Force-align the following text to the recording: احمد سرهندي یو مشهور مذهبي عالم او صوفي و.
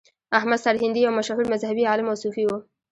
احمد 0.37 0.59
سرهندي 0.65 0.99
یو 1.03 1.13
مشهور 1.19 1.45
مذهبي 1.53 1.83
عالم 1.91 2.07
او 2.11 2.15
صوفي 2.23 2.43
و. 2.47 2.51